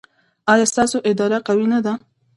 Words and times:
ایا 0.51 0.65
ستاسو 0.71 0.97
اراده 1.09 1.37
قوي 1.47 1.65
نه 1.73 1.79
ده؟ 1.85 1.93